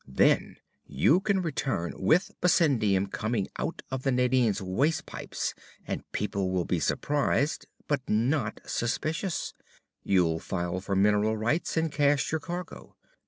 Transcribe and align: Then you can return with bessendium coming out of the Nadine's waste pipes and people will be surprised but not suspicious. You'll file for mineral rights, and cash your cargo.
Then 0.07 0.57
you 0.87 1.19
can 1.19 1.43
return 1.43 1.93
with 1.95 2.31
bessendium 2.41 3.11
coming 3.11 3.49
out 3.57 3.83
of 3.91 4.01
the 4.01 4.11
Nadine's 4.11 4.59
waste 4.59 5.05
pipes 5.05 5.53
and 5.85 6.11
people 6.11 6.49
will 6.49 6.65
be 6.65 6.79
surprised 6.79 7.67
but 7.87 8.09
not 8.09 8.61
suspicious. 8.65 9.53
You'll 10.01 10.39
file 10.39 10.81
for 10.81 10.95
mineral 10.95 11.37
rights, 11.37 11.77
and 11.77 11.91
cash 11.91 12.31
your 12.31 12.39
cargo. 12.41 12.95